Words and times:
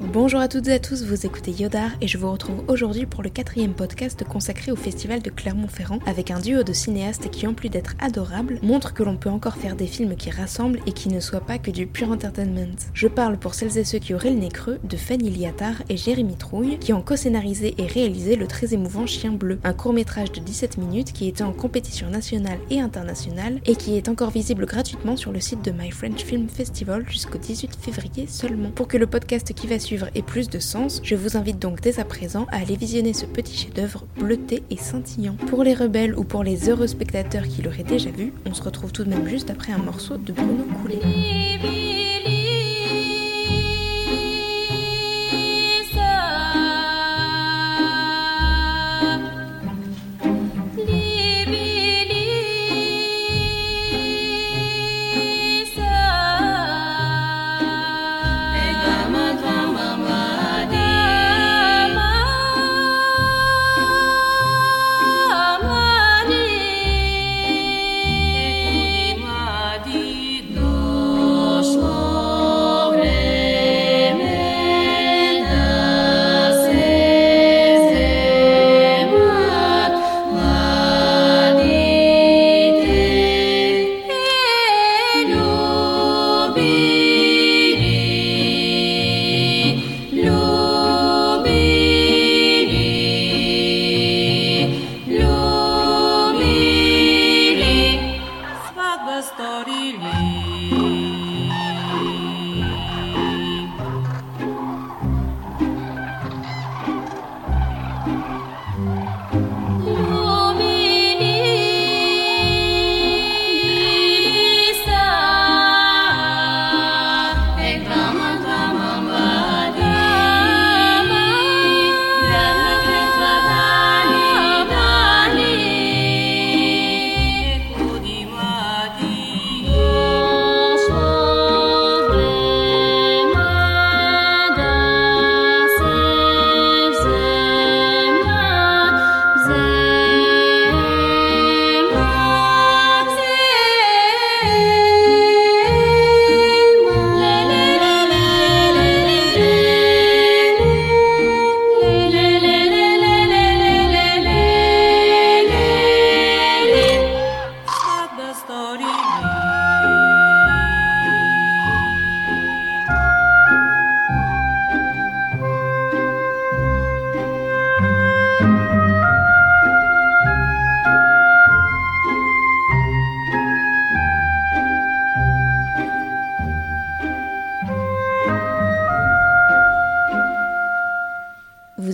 Bonjour 0.00 0.38
à 0.38 0.46
toutes 0.46 0.68
et 0.68 0.74
à 0.74 0.78
tous, 0.78 1.02
vous 1.02 1.26
écoutez 1.26 1.50
Yodar 1.50 1.90
et 2.00 2.06
je 2.06 2.18
vous 2.18 2.30
retrouve 2.30 2.62
aujourd'hui 2.68 3.04
pour 3.04 3.24
le 3.24 3.30
quatrième 3.30 3.74
podcast 3.74 4.22
consacré 4.22 4.70
au 4.70 4.76
festival 4.76 5.22
de 5.22 5.30
Clermont-Ferrand 5.30 5.98
avec 6.06 6.30
un 6.30 6.38
duo 6.38 6.62
de 6.62 6.72
cinéastes 6.72 7.28
qui, 7.32 7.48
en 7.48 7.52
plus 7.52 7.68
d'être 7.68 7.94
adorables, 7.98 8.60
montrent 8.62 8.94
que 8.94 9.02
l'on 9.02 9.16
peut 9.16 9.28
encore 9.28 9.56
faire 9.56 9.74
des 9.74 9.88
films 9.88 10.14
qui 10.14 10.30
rassemblent 10.30 10.78
et 10.86 10.92
qui 10.92 11.08
ne 11.08 11.18
soient 11.18 11.44
pas 11.44 11.58
que 11.58 11.72
du 11.72 11.88
pur 11.88 12.12
entertainment. 12.12 12.76
Je 12.94 13.08
parle 13.08 13.38
pour 13.38 13.54
celles 13.54 13.76
et 13.76 13.82
ceux 13.82 13.98
qui 13.98 14.14
auraient 14.14 14.30
le 14.30 14.38
nez 14.38 14.50
creux 14.50 14.78
de 14.84 14.96
Fanny 14.96 15.30
Liattard 15.30 15.82
et 15.88 15.96
Jérémy 15.96 16.36
Trouille 16.36 16.78
qui 16.78 16.92
ont 16.92 17.02
co-scénarisé 17.02 17.74
et 17.78 17.86
réalisé 17.86 18.36
le 18.36 18.46
très 18.46 18.74
émouvant 18.74 19.04
Chien 19.04 19.32
Bleu, 19.32 19.58
un 19.64 19.72
court 19.72 19.94
métrage 19.94 20.30
de 20.30 20.38
17 20.38 20.78
minutes 20.78 21.12
qui 21.12 21.26
était 21.26 21.42
en 21.42 21.52
compétition 21.52 22.08
nationale 22.08 22.60
et 22.70 22.80
internationale 22.80 23.58
et 23.66 23.74
qui 23.74 23.96
est 23.96 24.08
encore 24.08 24.30
visible 24.30 24.64
gratuitement 24.64 25.16
sur 25.16 25.32
le 25.32 25.40
site 25.40 25.64
de 25.64 25.72
My 25.72 25.90
French 25.90 26.22
Film 26.22 26.48
Festival 26.48 27.04
jusqu'au 27.08 27.38
18 27.38 27.76
février 27.80 28.28
seulement. 28.28 28.70
Pour 28.70 28.86
que 28.86 28.96
le 28.96 29.08
podcast 29.08 29.52
qui 29.52 29.66
va 29.66 29.80
suivre 29.80 29.87
ait 29.96 30.22
plus 30.22 30.48
de 30.48 30.58
sens, 30.58 31.00
je 31.02 31.14
vous 31.14 31.36
invite 31.36 31.58
donc 31.58 31.80
dès 31.80 32.00
à 32.00 32.04
présent 32.04 32.46
à 32.50 32.58
aller 32.58 32.76
visionner 32.76 33.12
ce 33.12 33.26
petit 33.26 33.56
chef-d'œuvre 33.56 34.06
bleuté 34.18 34.62
et 34.70 34.76
scintillant. 34.76 35.36
Pour 35.48 35.64
les 35.64 35.74
rebelles 35.74 36.16
ou 36.16 36.24
pour 36.24 36.44
les 36.44 36.68
heureux 36.68 36.86
spectateurs 36.86 37.44
qui 37.44 37.62
l'auraient 37.62 37.82
déjà 37.82 38.10
vu, 38.10 38.32
on 38.46 38.54
se 38.54 38.62
retrouve 38.62 38.92
tout 38.92 39.04
de 39.04 39.10
même 39.10 39.28
juste 39.28 39.50
après 39.50 39.72
un 39.72 39.78
morceau 39.78 40.16
de 40.16 40.32
Bruno 40.32 40.64
Coulet. 40.82 41.97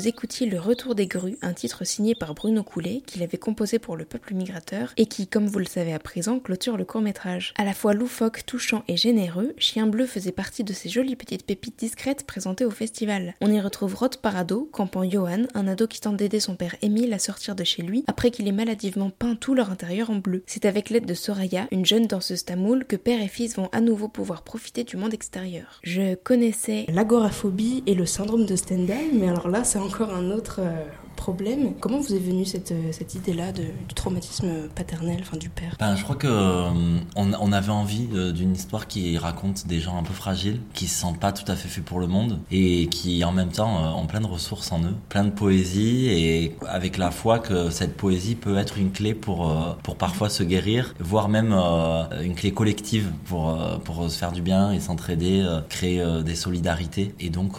Écoutiez 0.09 0.47
Le 0.47 0.61
Retour 0.61 0.95
des 0.95 1.07
grues, 1.07 1.39
un 1.43 1.53
titre 1.53 1.85
signé 1.85 2.15
par 2.15 2.35
Bruno 2.35 2.63
Coulet, 2.63 3.03
qu'il 3.07 3.23
avait 3.23 3.39
composé 3.39 3.79
pour 3.79 3.97
le 3.97 4.05
peuple 4.05 4.35
migrateur, 4.35 4.93
et 4.97 5.07
qui, 5.07 5.27
comme 5.27 5.47
vous 5.47 5.59
le 5.59 5.65
savez 5.65 5.93
à 5.93 5.99
présent, 5.99 6.41
clôture 6.41 6.77
le 6.77 6.85
court-métrage. 6.85 7.55
À 7.57 7.65
la 7.65 7.73
fois 7.73 7.95
loufoque, 7.95 8.45
touchant 8.47 8.85
et 8.89 8.97
généreux, 8.97 9.55
Chien 9.59 9.87
Bleu 9.87 10.07
faisait 10.07 10.33
partie 10.33 10.65
de 10.65 10.73
ces 10.73 10.89
jolies 10.89 11.17
petites 11.17 11.47
pépites 11.47 11.79
discrètes 11.79 12.27
présentées 12.27 12.65
au 12.65 12.71
festival. 12.71 13.35
On 13.41 13.51
y 13.51 13.61
retrouve 13.61 13.95
Rod 13.95 14.17
Parado, 14.19 14.69
campant 14.73 15.09
Johan, 15.09 15.45
un 15.55 15.69
ado 15.69 15.87
qui 15.87 16.01
tente 16.01 16.17
d'aider 16.17 16.41
son 16.41 16.57
père 16.57 16.77
Émile 16.83 17.15
à 17.15 17.19
sortir 17.19 17.55
de 17.55 17.65
chez 17.65 17.83
lui, 17.83 18.05
après 18.07 18.31
qu'il 18.31 18.49
ait 18.49 18.53
maladivement 18.53 19.11
peint 19.11 19.37
tout 19.37 19.55
leur 19.55 19.71
intérieur 19.71 20.11
en 20.11 20.17
bleu. 20.17 20.43
C'est 20.47 20.65
avec 20.65 20.91
l'aide 20.91 21.07
de 21.07 21.15
Soraya, 21.15 21.67
une 21.71 21.87
jeune 21.87 22.07
danseuse 22.07 22.45
tamoule, 22.45 22.85
que 22.85 22.97
père 22.97 23.23
et 23.23 23.29
fils 23.29 23.57
vont 23.57 23.69
à 23.73 23.81
nouveau 23.81 24.09
pouvoir 24.09 24.43
profiter 24.43 24.85
du 24.85 24.97
monde 24.97 25.15
extérieur. 25.15 25.81
Je 25.83 26.15
connaissais 26.15 26.87
l'agoraphobie 26.89 27.83
et 27.87 27.95
le 27.95 28.07
syndrome 28.07 28.47
de 28.47 28.57
Stendhal, 28.57 29.07
mais 29.13 29.29
alors 29.29 29.49
là, 29.49 29.65
c'est 29.65 29.79
encore 29.79 29.94
un 30.03 30.31
autre 30.31 30.61
euh, 30.61 30.85
problème. 31.15 31.75
Comment 31.81 31.99
vous 31.99 32.15
est 32.15 32.19
venue 32.19 32.45
cette, 32.45 32.73
euh, 32.73 32.93
cette 32.93 33.15
idée-là 33.15 33.53
du 33.53 33.95
traumatisme 33.95 34.69
paternel, 34.75 35.19
enfin 35.21 35.37
du 35.37 35.49
père? 35.49 35.77
Ben, 35.79 35.97
Je 35.97 36.03
crois 36.03 36.17
que 36.17 36.27
euh, 36.27 36.71
on, 37.17 37.53
avait 37.53 37.71
envie 37.71 38.09
d'une 38.35 38.55
histoire 38.55 38.89
qui 38.89 39.17
raconte 39.17 39.67
des 39.67 39.81
gens 39.81 39.97
un 39.97 40.03
peu 40.03 40.13
fragiles, 40.13 40.61
qui 40.73 40.87
se 40.87 40.99
sentent 40.99 41.21
pas 41.21 41.33
tout 41.33 41.51
à 41.51 41.57
fait 41.57 41.69
faits 41.69 41.85
pour 41.85 42.01
le 42.01 42.07
monde 42.07 42.41
et 42.51 42.89
qui 42.89 43.25
en 43.25 43.33
même 43.33 43.51
temps 43.51 43.97
ont 43.97 44.07
plein 44.07 44.21
de 44.21 44.27
ressources 44.27 44.73
en 44.73 44.81
eux, 44.81 44.95
plein 45.09 45.25
de 45.25 45.31
poésie 45.31 46.07
et 46.09 46.57
avec 46.69 46.99
la 46.99 47.11
foi 47.11 47.39
que 47.39 47.71
cette 47.71 47.97
poésie 47.97 48.35
peut 48.35 48.59
être 48.59 48.77
une 48.77 48.91
clé 48.91 49.15
pour, 49.15 49.55
pour 49.83 49.97
parfois 49.97 50.29
se 50.29 50.43
guérir, 50.43 50.95
voire 50.99 51.29
même 51.29 51.53
une 51.53 52.35
clé 52.35 52.53
collective 52.53 53.13
pour, 53.27 53.57
pour 53.85 54.11
se 54.11 54.19
faire 54.19 54.33
du 54.33 54.43
bien 54.43 54.73
et 54.73 54.81
s'entraider, 54.81 55.47
créer 55.69 56.05
des 56.25 56.35
solidarités. 56.35 57.15
Et 57.21 57.31
donc 57.31 57.59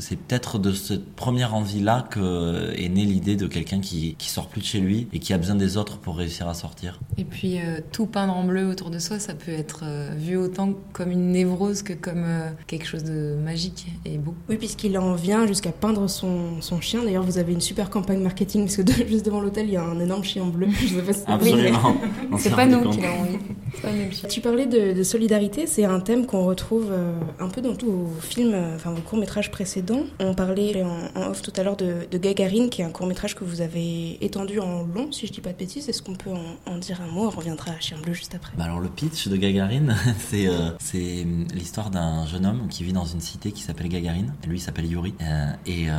c'est 0.00 0.16
peut-être 0.16 0.58
de 0.58 0.72
cette 0.72 1.14
première 1.14 1.54
envie-là 1.54 2.06
que 2.10 2.72
est 2.76 2.88
née 2.94 3.04
l'idée 3.04 3.36
de 3.36 3.46
quelqu'un 3.46 3.80
qui, 3.80 4.14
qui 4.18 4.28
sort 4.30 4.48
plus 4.48 4.60
de 4.60 4.66
chez 4.66 4.80
lui 4.80 5.08
et 5.12 5.18
qui 5.18 5.32
a 5.32 5.38
besoin 5.38 5.56
des 5.56 5.76
autres 5.76 5.98
pour 5.98 6.16
réussir 6.16 6.48
à 6.48 6.54
sortir. 6.54 7.00
Et 7.18 7.24
puis 7.24 7.58
euh, 7.58 7.80
tout 7.92 8.06
peindre 8.06 8.34
en 8.36 8.44
bleu 8.44 8.66
autour 8.66 8.90
de 8.90 8.98
soi, 8.98 9.18
ça 9.18 9.34
peut 9.34 9.52
être 9.52 9.80
euh, 9.84 10.10
vu 10.16 10.36
autant 10.36 10.74
comme 10.92 11.10
une 11.10 11.32
névrose 11.32 11.82
que 11.82 11.92
comme 11.92 12.24
euh, 12.24 12.50
quelque 12.66 12.86
chose 12.86 13.04
de 13.04 13.36
magique 13.42 13.86
et 14.04 14.18
beau. 14.18 14.34
Oui, 14.48 14.56
puisqu'il 14.56 14.96
en 14.98 15.14
vient 15.14 15.46
jusqu'à 15.46 15.72
peindre 15.72 16.08
son, 16.08 16.60
son 16.60 16.80
chien. 16.80 17.02
D'ailleurs, 17.02 17.24
vous 17.24 17.38
avez 17.38 17.52
une 17.52 17.60
super 17.60 17.90
campagne 17.90 18.20
marketing 18.20 18.64
parce 18.64 18.76
que 18.76 18.82
juste 19.08 19.26
devant 19.26 19.40
l'hôtel, 19.40 19.66
il 19.66 19.72
y 19.72 19.76
a 19.76 19.84
un 19.84 20.00
énorme 20.00 20.24
chien 20.24 20.44
bleu. 20.46 20.68
Je 20.70 21.00
pas 21.00 21.34
Absolument. 21.34 21.96
c'est 22.38 22.54
pas 22.54 22.66
nous 22.66 22.90
qui 22.90 23.00
l'avons 23.00 23.24
mis. 23.24 23.38
Tu 24.28 24.40
parlais 24.40 24.66
de, 24.66 25.02
solidarité, 25.02 25.66
c'est 25.66 25.84
un 25.84 26.00
thème 26.00 26.26
qu'on 26.26 26.44
retrouve 26.44 26.92
un 27.38 27.48
peu 27.48 27.60
dans 27.60 27.74
tous 27.74 27.90
vos 27.90 28.20
films, 28.20 28.56
enfin 28.74 28.92
vos 28.92 29.02
courts 29.02 29.18
métrages 29.18 29.50
précédents. 29.50 30.04
On 30.18 30.34
parlait 30.34 30.82
en, 30.82 31.30
off 31.30 31.42
tout 31.42 31.52
à 31.56 31.62
l'heure 31.62 31.76
de 31.76 31.94
de, 32.10 32.18
Gagarine, 32.18 32.70
qui 32.70 32.82
est 32.82 32.84
un 32.84 32.90
court 32.90 33.06
métrage 33.06 33.34
que 33.34 33.44
vous 33.44 33.60
avez 33.60 34.24
étendu 34.24 34.58
en 34.60 34.84
long, 34.84 35.12
si 35.12 35.26
je 35.26 35.32
dis 35.32 35.40
pas 35.40 35.52
de 35.52 35.58
bêtises. 35.58 35.88
Est-ce 35.88 36.02
qu'on 36.02 36.14
peut 36.14 36.30
en, 36.66 36.78
dire 36.78 37.00
un 37.00 37.06
mot? 37.06 37.26
On 37.26 37.30
reviendra 37.30 37.72
à 37.72 37.80
Chien 37.80 37.98
Bleu 38.02 38.12
juste 38.12 38.34
après. 38.34 38.52
Bah 38.56 38.64
alors 38.64 38.80
le 38.80 38.88
pitch 38.88 39.28
de 39.28 39.36
Gagarine, 39.36 39.94
c'est 40.18 40.46
euh, 40.46 40.70
c'est 40.78 41.26
l'histoire 41.54 41.90
d'un 41.90 42.26
jeune 42.26 42.46
homme 42.46 42.68
qui 42.68 42.84
vit 42.84 42.92
dans 42.92 43.04
une 43.04 43.20
cité 43.20 43.52
qui 43.52 43.62
s'appelle 43.62 43.88
Gagarine. 43.88 44.32
Lui, 44.46 44.58
il 44.58 44.60
s'appelle 44.60 44.86
Yuri. 44.86 45.14
Euh, 45.20 45.52
et 45.66 45.88
euh, 45.88 45.92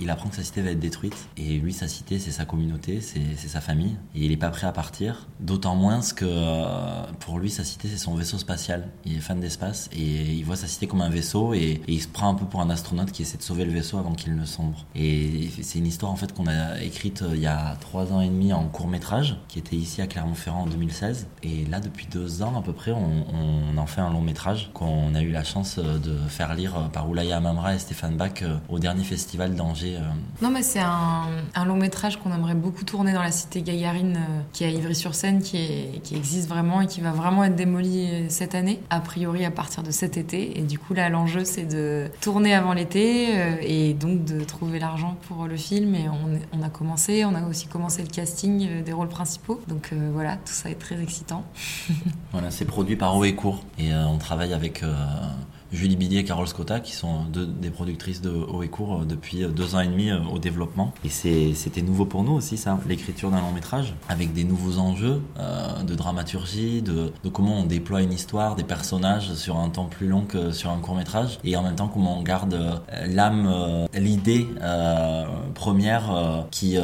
il 0.00 0.10
apprend 0.10 0.28
que 0.28 0.36
sa 0.36 0.42
cité 0.42 0.62
va 0.62 0.70
être 0.70 0.80
détruite. 0.80 1.16
Et 1.36 1.58
lui, 1.58 1.72
sa 1.72 1.88
cité, 1.88 2.18
c'est 2.18 2.30
sa 2.30 2.44
communauté, 2.44 3.00
c'est 3.00 3.48
sa 3.48 3.60
famille. 3.60 3.96
Et 4.14 4.24
il 4.24 4.32
est 4.32 4.36
pas 4.36 4.50
prêt 4.50 4.66
à 4.66 4.72
partir. 4.72 5.26
D'autant 5.40 5.76
moins 5.76 6.00
que 6.16 6.24
pour 7.20 7.38
lui, 7.38 7.50
sa 7.50 7.64
cité, 7.64 7.88
c'est 7.88 7.98
son 7.98 8.14
vaisseau 8.14 8.38
spatial. 8.38 8.88
Il 9.04 9.16
est 9.16 9.20
fan 9.20 9.40
d'espace 9.40 9.88
et 9.92 10.32
il 10.32 10.44
voit 10.44 10.56
sa 10.56 10.66
cité 10.66 10.86
comme 10.86 11.02
un 11.02 11.10
vaisseau 11.10 11.54
et, 11.54 11.80
il 11.88 12.00
se 12.00 12.08
prend 12.08 12.28
un 12.28 12.34
peu 12.34 12.46
pour 12.46 12.60
un 12.60 12.70
astronaute 12.70 13.12
qui 13.12 13.22
essaie 13.22 13.36
de 13.36 13.42
sauver 13.42 13.64
le 13.64 13.72
vaisseau 13.72 13.98
avant 13.98 14.12
qu'il 14.12 14.34
ne 14.34 14.44
sombre. 14.44 14.86
Et 14.94 15.50
c'est 15.62 15.78
une 15.78 15.86
histoire 15.86 16.10
en 16.10 16.16
fait 16.16 16.32
qu'on 16.32 16.46
a 16.46 16.80
écrite 16.80 17.22
il 17.32 17.40
y 17.40 17.46
a 17.46 17.76
trois 17.80 18.12
ans 18.12 18.20
et 18.20 18.28
demi 18.28 18.52
en 18.52 18.64
court 18.68 18.88
métrage, 18.88 19.36
qui 19.48 19.58
était 19.58 19.76
ici 19.76 20.00
à 20.00 20.06
Clermont-Ferrand 20.06 20.62
en 20.62 20.66
2016. 20.66 21.26
Et 21.42 21.64
là, 21.66 21.80
depuis 21.80 22.06
deux 22.06 22.42
ans 22.42 22.58
à 22.58 22.62
peu 22.62 22.72
près, 22.72 22.92
on, 22.92 23.76
en 23.76 23.86
fait 23.86 24.00
un 24.00 24.10
long 24.10 24.20
métrage 24.20 24.70
qu'on 24.72 25.14
a 25.14 25.22
eu 25.22 25.30
la 25.30 25.44
chance 25.44 25.78
de 25.78 26.16
faire 26.28 26.54
lire 26.54 26.88
par 26.92 27.08
Oulaya 27.08 27.36
Amamra 27.36 27.74
et 27.74 27.78
Stéphane 27.78 28.16
Bach 28.16 28.42
au 28.68 28.78
dernier 28.78 29.04
festival 29.04 29.54
d'Angers. 29.54 29.98
Non, 30.40 30.50
mais 30.50 30.62
c'est 30.62 30.80
un, 30.80 31.64
long 31.64 31.76
métrage 31.76 32.16
qu'on 32.18 32.32
aimerait 32.32 32.54
beaucoup 32.54 32.84
tourner 32.84 33.12
dans 33.12 33.22
la 33.22 33.32
cité 33.32 33.62
Gagarine 33.62 34.18
qui 34.52 34.64
est 34.64 34.68
à 34.68 34.70
Ivry-sur-Seine, 34.70 35.42
qui 35.42 35.92
existe 36.12 36.48
vraiment 36.48 36.80
et 36.80 36.86
qui 36.86 36.91
va 37.00 37.12
vraiment 37.12 37.44
être 37.44 37.56
démoli 37.56 38.26
cette 38.28 38.54
année, 38.54 38.80
a 38.90 39.00
priori 39.00 39.44
à 39.44 39.50
partir 39.50 39.82
de 39.82 39.90
cet 39.90 40.16
été. 40.16 40.58
Et 40.58 40.62
du 40.62 40.78
coup, 40.78 40.94
là, 40.94 41.08
l'enjeu, 41.08 41.44
c'est 41.44 41.64
de 41.64 42.08
tourner 42.20 42.54
avant 42.54 42.72
l'été 42.72 43.28
et 43.62 43.94
donc 43.94 44.24
de 44.24 44.44
trouver 44.44 44.78
l'argent 44.78 45.16
pour 45.28 45.46
le 45.46 45.56
film. 45.56 45.94
Et 45.94 46.06
on, 46.08 46.62
a 46.62 46.68
commencé, 46.68 47.24
on 47.24 47.34
a 47.34 47.46
aussi 47.48 47.66
commencé 47.66 48.02
le 48.02 48.08
casting 48.08 48.82
des 48.82 48.92
rôles 48.92 49.08
principaux. 49.08 49.60
Donc 49.68 49.90
euh, 49.92 50.10
voilà, 50.12 50.36
tout 50.36 50.52
ça 50.52 50.70
est 50.70 50.78
très 50.78 51.00
excitant. 51.00 51.44
voilà, 52.32 52.50
c'est 52.50 52.64
produit 52.64 52.96
par 52.96 53.16
Haut 53.16 53.24
et 53.24 53.32
euh, 53.92 54.06
on 54.06 54.18
travaille 54.18 54.52
avec 54.52 54.82
euh, 54.82 54.92
Julie 55.72 55.96
Billier 55.96 56.18
et 56.18 56.24
Carole 56.24 56.46
Scotta, 56.46 56.80
qui 56.80 56.92
sont 56.92 57.24
deux 57.24 57.46
des 57.46 57.70
productrices 57.70 58.20
de 58.20 58.30
Haut 58.30 58.62
et 58.62 58.68
Court 58.68 59.00
euh, 59.00 59.04
depuis 59.04 59.42
euh, 59.42 59.48
deux 59.48 59.74
ans 59.74 59.80
et 59.80 59.86
demi 59.86 60.10
euh, 60.10 60.18
au 60.32 60.38
développement. 60.38 60.92
Et 61.04 61.08
c'était 61.54 61.82
nouveau 61.82 62.04
pour 62.04 62.24
nous 62.24 62.32
aussi, 62.32 62.56
ça, 62.56 62.78
l'écriture 62.86 63.30
d'un 63.30 63.40
long 63.40 63.52
métrage, 63.52 63.94
avec 64.08 64.32
des 64.32 64.44
nouveaux 64.44 64.78
enjeux 64.78 65.20
de 65.86 65.94
dramaturgie, 65.94 66.82
de, 66.82 67.12
comment 67.32 67.60
on 67.60 67.64
déploie 67.64 68.02
une 68.02 68.12
histoire, 68.12 68.54
des 68.56 68.64
personnages 68.64 69.34
sur 69.34 69.58
un 69.58 69.68
temps 69.68 69.86
plus 69.86 70.08
long 70.08 70.22
que 70.22 70.52
sur 70.52 70.70
un 70.70 70.78
court 70.78 70.94
métrage, 70.94 71.38
et 71.44 71.56
en 71.56 71.62
même 71.62 71.74
temps 71.74 71.88
comment 71.88 72.18
on 72.18 72.22
garde 72.22 72.82
l'âme, 73.06 73.86
l'idée 73.94 74.48
première 75.54 76.46
qui, 76.50 76.76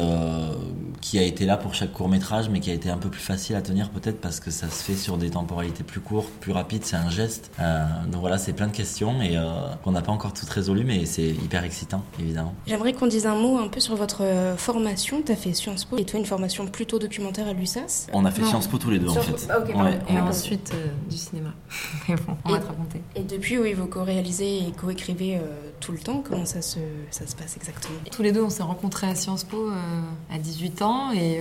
qui 1.01 1.19
a 1.19 1.23
été 1.23 1.45
là 1.45 1.57
pour 1.57 1.73
chaque 1.73 1.93
court 1.93 2.09
métrage, 2.09 2.49
mais 2.49 2.59
qui 2.59 2.71
a 2.71 2.73
été 2.73 2.89
un 2.89 2.97
peu 2.97 3.09
plus 3.09 3.21
facile 3.21 3.55
à 3.55 3.61
tenir 3.61 3.89
peut-être 3.89 4.19
parce 4.21 4.39
que 4.39 4.51
ça 4.51 4.69
se 4.69 4.83
fait 4.83 4.95
sur 4.95 5.17
des 5.17 5.29
temporalités 5.29 5.83
plus 5.83 6.01
courtes, 6.01 6.29
plus 6.39 6.51
rapides, 6.51 6.85
c'est 6.85 6.95
un 6.95 7.09
geste. 7.09 7.51
donc 8.07 8.21
voilà, 8.21 8.37
c'est 8.37 8.53
plein 8.53 8.67
de 8.67 8.75
questions 8.75 9.21
et 9.21 9.37
euh, 9.37 9.43
qu'on 9.83 9.91
n'a 9.91 10.01
pas 10.01 10.11
encore 10.11 10.33
toutes 10.33 10.49
résolues, 10.49 10.83
mais 10.83 11.05
c'est 11.05 11.29
hyper 11.29 11.63
excitant, 11.63 12.03
évidemment. 12.19 12.53
J'aimerais 12.67 12.93
qu'on 12.93 13.07
dise 13.07 13.25
un 13.25 13.35
mot 13.35 13.57
un 13.57 13.67
peu 13.67 13.79
sur 13.79 13.95
votre 13.95 14.23
euh, 14.23 14.57
formation. 14.57 15.21
Tu 15.25 15.31
as 15.31 15.35
fait 15.35 15.53
Sciences 15.53 15.85
Po 15.85 15.97
et 15.97 16.05
toi 16.05 16.19
une 16.19 16.25
formation 16.25 16.67
plutôt 16.67 16.99
documentaire 16.99 17.47
à 17.47 17.53
l'USAS? 17.53 18.07
On 18.13 18.25
a 18.25 18.31
fait 18.31 18.41
non. 18.41 18.49
Sciences 18.49 18.67
Po 18.67 18.77
tous 18.77 18.89
les 18.89 18.99
deux 18.99 19.09
Sur... 19.09 19.21
en 19.21 19.23
fait. 19.23 19.47
Ah, 19.49 19.59
okay, 19.59 19.73
ouais. 19.73 19.99
Et 20.09 20.19
ensuite 20.19 20.71
euh, 20.73 20.87
du 21.09 21.17
cinéma. 21.17 21.53
mais 22.09 22.15
bon, 22.15 22.37
on 22.45 22.49
et, 22.49 22.53
va 22.53 22.59
te 22.59 22.67
raconter. 22.67 23.01
Et 23.15 23.23
depuis, 23.23 23.57
oui, 23.57 23.73
vous 23.73 23.87
co-réalisez 23.87 24.59
et 24.59 24.71
co-écrivez 24.71 25.37
euh, 25.37 25.41
tout 25.79 25.91
le 25.91 25.99
temps. 25.99 26.23
Comment 26.27 26.45
ça 26.45 26.61
se, 26.61 26.79
ça 27.11 27.27
se 27.27 27.35
passe 27.35 27.55
exactement? 27.57 27.99
Tous 28.11 28.21
les 28.21 28.31
deux, 28.31 28.43
on 28.43 28.49
s'est 28.49 28.63
rencontrés 28.63 29.07
à 29.07 29.15
Sciences 29.15 29.43
Po 29.43 29.67
euh, 29.67 30.01
à 30.33 30.37
18 30.37 30.81
ans 30.81 30.88
et 31.13 31.39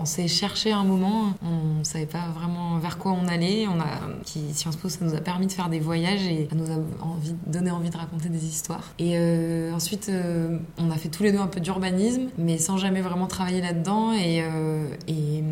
on 0.00 0.04
s'est 0.04 0.28
cherché 0.28 0.72
un 0.72 0.84
moment. 0.84 1.32
On 1.42 1.78
ne 1.78 1.84
savait 1.84 2.06
pas 2.06 2.28
vraiment 2.34 2.78
vers 2.78 2.98
quoi 2.98 3.12
on 3.12 3.26
allait. 3.26 3.66
On 3.66 3.80
a, 3.80 3.86
qui, 4.24 4.40
Sciences 4.52 4.76
Po, 4.76 4.88
ça 4.88 5.04
nous 5.04 5.14
a 5.14 5.20
permis 5.20 5.46
de 5.46 5.52
faire 5.52 5.68
des 5.68 5.80
voyages 5.80 6.26
et 6.26 6.48
ça 6.50 6.56
nous 6.56 6.70
a 6.70 6.76
donné 7.46 7.70
envie 7.70 7.90
de 7.90 7.96
raconter 7.96 8.28
des 8.28 8.44
histoires. 8.46 8.92
Et 8.98 9.12
euh, 9.16 9.72
ensuite, 9.72 10.08
euh, 10.08 10.58
on 10.78 10.90
a 10.90 10.96
fait 10.96 11.08
tous 11.08 11.22
les 11.22 11.32
deux 11.32 11.38
un 11.38 11.46
peu 11.46 11.60
d'urbanisme, 11.60 12.28
mais 12.38 12.58
sans 12.58 12.76
jamais 12.76 13.00
vraiment 13.00 13.26
travailler 13.26 13.60
là-dedans. 13.60 14.12
Euh, 14.12 14.86
et, 15.06 15.42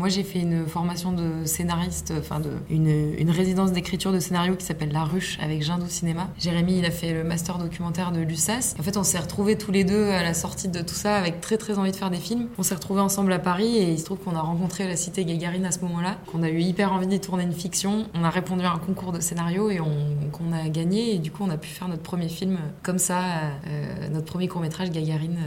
moi, 0.00 0.08
j'ai 0.08 0.22
fait 0.22 0.40
une 0.40 0.66
formation 0.66 1.12
de 1.12 1.44
scénariste, 1.44 2.14
enfin, 2.18 2.40
une, 2.70 3.30
résidence 3.30 3.70
d'écriture 3.70 4.12
de 4.12 4.18
scénario 4.18 4.56
qui 4.56 4.64
s'appelle 4.64 4.92
La 4.92 5.04
Ruche 5.04 5.38
avec 5.42 5.62
Jindou 5.62 5.88
Cinéma. 5.88 6.30
Jérémy, 6.38 6.78
il 6.78 6.86
a 6.86 6.90
fait 6.90 7.12
le 7.12 7.22
master 7.22 7.58
documentaire 7.58 8.10
de 8.10 8.20
l'USAS. 8.20 8.76
En 8.78 8.82
fait, 8.82 8.96
on 8.96 9.04
s'est 9.04 9.18
retrouvés 9.18 9.58
tous 9.58 9.72
les 9.72 9.84
deux 9.84 10.08
à 10.08 10.22
la 10.22 10.32
sortie 10.32 10.68
de 10.68 10.80
tout 10.80 10.94
ça 10.94 11.16
avec 11.16 11.42
très 11.42 11.58
très 11.58 11.78
envie 11.78 11.90
de 11.90 11.96
faire 11.96 12.08
des 12.08 12.16
films. 12.16 12.48
On 12.56 12.62
s'est 12.62 12.74
retrouvés 12.74 13.02
ensemble 13.02 13.30
à 13.30 13.38
Paris 13.38 13.76
et 13.76 13.92
il 13.92 13.98
se 13.98 14.06
trouve 14.06 14.20
qu'on 14.20 14.34
a 14.36 14.40
rencontré 14.40 14.88
la 14.88 14.96
cité 14.96 15.26
Gagarine 15.26 15.66
à 15.66 15.70
ce 15.70 15.80
moment-là, 15.80 16.16
qu'on 16.32 16.42
a 16.42 16.48
eu 16.48 16.60
hyper 16.60 16.94
envie 16.94 17.06
d'y 17.06 17.20
tourner 17.20 17.44
une 17.44 17.52
fiction. 17.52 18.06
On 18.14 18.24
a 18.24 18.30
répondu 18.30 18.64
à 18.64 18.72
un 18.72 18.78
concours 18.78 19.12
de 19.12 19.20
scénario 19.20 19.68
et 19.68 19.80
on, 19.80 20.30
qu'on 20.32 20.52
a 20.54 20.66
gagné 20.70 21.14
et 21.14 21.18
du 21.18 21.30
coup 21.30 21.44
on 21.46 21.50
a 21.50 21.58
pu 21.58 21.68
faire 21.68 21.88
notre 21.88 22.02
premier 22.02 22.30
film 22.30 22.58
comme 22.82 22.98
ça, 22.98 23.20
euh, 23.66 24.08
notre 24.10 24.26
premier 24.26 24.48
court 24.48 24.62
métrage 24.62 24.90
Gagarine 24.90 25.40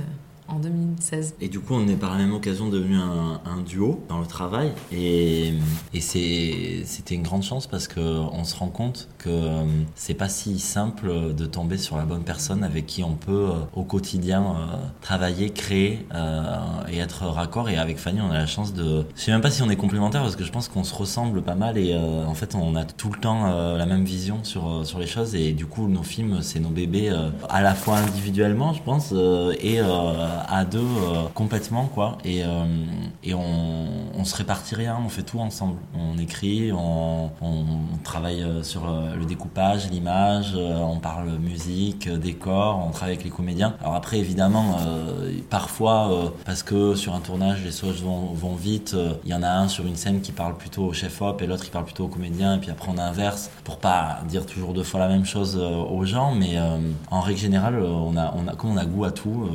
en 0.47 0.59
2016. 0.59 1.35
Et 1.41 1.47
du 1.47 1.59
coup, 1.59 1.73
on 1.75 1.87
est 1.87 1.95
par 1.95 2.11
la 2.11 2.17
même 2.17 2.33
occasion 2.33 2.69
devenu 2.69 2.95
un, 2.97 3.39
duo 3.65 4.03
dans 4.09 4.19
le 4.19 4.25
travail. 4.25 4.71
Et, 4.91 5.53
c'était 5.99 7.15
une 7.15 7.23
grande 7.23 7.43
chance 7.43 7.67
parce 7.67 7.87
qu'on 7.87 8.43
se 8.43 8.55
rend 8.55 8.67
compte 8.67 9.07
que 9.17 9.29
euh, 9.29 9.63
c'est 9.95 10.13
pas 10.13 10.29
si 10.29 10.59
simple 10.59 11.33
de 11.33 11.45
tomber 11.45 11.77
sur 11.77 11.97
la 11.97 12.03
bonne 12.03 12.23
personne 12.23 12.63
avec 12.63 12.85
qui 12.85 13.03
on 13.03 13.13
peut 13.13 13.49
euh, 13.51 13.65
au 13.73 13.83
quotidien 13.83 14.41
euh, 14.43 14.75
travailler, 15.01 15.49
créer 15.49 16.05
et 16.89 16.97
être 16.97 17.25
raccord. 17.25 17.69
Et 17.69 17.77
avec 17.77 17.97
Fanny, 17.97 18.19
on 18.21 18.31
a 18.31 18.37
la 18.37 18.45
chance 18.45 18.73
de. 18.73 19.05
Je 19.15 19.21
sais 19.21 19.31
même 19.31 19.41
pas 19.41 19.51
si 19.51 19.61
on 19.61 19.69
est 19.69 19.75
complémentaires 19.75 20.21
parce 20.21 20.35
que 20.35 20.43
je 20.43 20.51
pense 20.51 20.67
qu'on 20.67 20.83
se 20.83 20.93
ressemble 20.93 21.41
pas 21.41 21.55
mal 21.55 21.77
et 21.77 21.95
en 21.95 22.33
fait, 22.33 22.55
on 22.55 22.75
a 22.75 22.83
tout 22.85 23.11
le 23.11 23.19
temps 23.19 23.75
la 23.75 23.85
même 23.85 24.03
vision 24.03 24.43
sur 24.43 24.99
les 24.99 25.07
choses. 25.07 25.35
Et 25.35 25.53
du 25.53 25.65
coup, 25.65 25.87
nos 25.87 26.03
films, 26.03 26.39
c'est 26.41 26.59
nos 26.59 26.69
bébés 26.69 27.11
à 27.49 27.61
la 27.61 27.73
fois 27.73 27.97
individuellement, 27.97 28.73
je 28.73 28.81
pense, 28.81 29.11
et 29.11 29.79
à 30.47 30.65
deux 30.65 30.79
euh, 30.79 31.27
complètement 31.33 31.87
quoi. 31.87 32.17
Et, 32.23 32.43
euh, 32.43 32.65
et 33.23 33.33
on, 33.33 33.82
on, 34.23 34.25
se 34.25 34.35
répartit 34.35 34.75
rien 34.75 34.97
on 35.03 35.09
fait 35.09 35.23
tout 35.23 35.39
ensemble. 35.39 35.77
On 35.93 36.17
écrit 36.17 36.71
on, 36.71 37.29
travaille 38.03 38.45
sur 38.63 38.83
le 39.17 39.25
découpage 39.25 39.89
l'image 39.89 40.55
on 40.55 40.99
parle 40.99 41.29
musique 41.39 42.09
décor 42.09 42.83
on 42.85 42.91
travaille 42.91 43.15
avec 43.15 43.25
les 43.25 43.29
comédiens. 43.29 43.75
Alors 43.81 43.95
après 43.95 44.17
évidemment 44.17 44.77
euh, 44.85 45.31
parfois 45.49 46.33
parce 46.45 46.63
que 46.63 46.95
sur 46.95 47.13
un 47.13 47.19
tournage 47.19 47.63
les 47.63 47.71
choses 47.71 48.01
vont, 48.03 48.33
vont 48.33 48.55
vite 48.55 48.95
il 49.25 49.31
y 49.31 49.33
en 49.33 49.43
a 49.43 49.49
un 49.49 49.67
sur 49.67 49.85
une 49.85 49.95
scène 49.95 50.21
qui 50.21 50.31
parle 50.31 50.55
plutôt 50.55 50.83
au 50.83 50.93
chef 50.93 51.21
op 51.21 51.41
et 51.41 51.47
l'autre 51.47 51.63
qui 51.63 51.71
parle 51.71 51.85
plutôt 51.85 52.05
au 52.05 52.09
comédien 52.09 52.55
et 52.55 52.59
puis 52.59 52.71
après 52.71 52.89
on 52.93 52.97
inverse 52.97 53.49
pour 53.63 53.77
pas 53.77 54.19
dire 54.27 54.45
toujours 54.45 54.73
deux 54.73 54.83
fois 54.83 54.99
la 54.99 55.07
même 55.07 55.25
chose 55.25 55.55
aux 55.55 56.05
gens. 56.05 56.33
Mais 56.33 56.57
en 57.11 57.21
règle 57.21 57.39
générale 57.39 57.75
on 57.75 58.15
a, 58.17 58.33
on 58.35 58.47
a 58.47 58.55
comme 58.55 58.71
on 58.71 58.77
a 58.77 58.85
goût 58.85 59.05
à 59.05 59.11
tout 59.11 59.49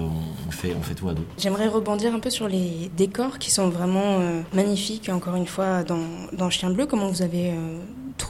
on 0.47 0.51
fait 0.51 0.75
on 0.79 0.83
fait 0.83 0.95
tout 0.95 1.09
à 1.09 1.15
deux. 1.15 1.27
J'aimerais 1.39 1.69
rebondir 1.69 2.15
un 2.15 2.21
peu 2.21 2.31
sur 2.31 2.49
les 2.49 2.91
décors 2.97 3.39
qui 3.39 3.51
sont 3.51 3.69
vraiment 3.69 4.19
euh, 4.59 4.63
magnifiques, 4.63 5.09
encore 5.09 5.37
une 5.37 5.47
fois, 5.47 5.83
dans, 5.85 6.07
dans 6.33 6.51
Chien 6.51 6.71
Bleu. 6.71 6.87
Comment 6.87 7.09
vous 7.09 7.23
avez 7.23 7.53